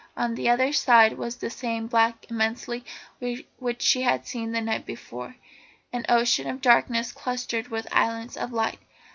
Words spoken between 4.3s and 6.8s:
the night before, an ocean of